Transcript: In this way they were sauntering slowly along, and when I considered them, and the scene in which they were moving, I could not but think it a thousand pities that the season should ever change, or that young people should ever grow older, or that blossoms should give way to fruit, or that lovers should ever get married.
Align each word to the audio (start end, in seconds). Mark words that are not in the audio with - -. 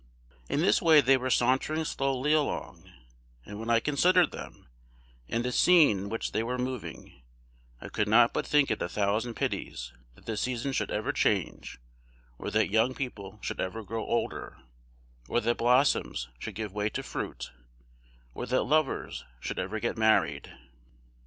In 0.49 0.61
this 0.61 0.81
way 0.81 0.99
they 0.99 1.15
were 1.15 1.29
sauntering 1.29 1.85
slowly 1.85 2.33
along, 2.33 2.91
and 3.45 3.59
when 3.59 3.69
I 3.69 3.79
considered 3.79 4.31
them, 4.31 4.67
and 5.29 5.45
the 5.45 5.51
scene 5.51 5.99
in 5.99 6.09
which 6.09 6.31
they 6.31 6.41
were 6.41 6.57
moving, 6.57 7.21
I 7.79 7.87
could 7.89 8.07
not 8.07 8.33
but 8.33 8.47
think 8.47 8.71
it 8.71 8.81
a 8.81 8.89
thousand 8.89 9.35
pities 9.35 9.93
that 10.15 10.25
the 10.25 10.37
season 10.37 10.71
should 10.73 10.89
ever 10.89 11.11
change, 11.11 11.77
or 12.39 12.49
that 12.49 12.71
young 12.71 12.95
people 12.95 13.37
should 13.43 13.61
ever 13.61 13.83
grow 13.83 14.03
older, 14.03 14.63
or 15.29 15.39
that 15.39 15.57
blossoms 15.57 16.29
should 16.39 16.55
give 16.55 16.73
way 16.73 16.89
to 16.89 17.03
fruit, 17.03 17.51
or 18.33 18.47
that 18.47 18.63
lovers 18.63 19.23
should 19.39 19.59
ever 19.59 19.79
get 19.79 19.99
married. 19.99 20.51